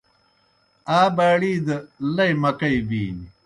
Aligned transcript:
آ 0.97 0.99
باڑی 1.15 1.53
دہ 1.65 1.77
لئی 2.15 2.31
مکئی 2.41 2.77
بِینیْ۔ 2.87 3.27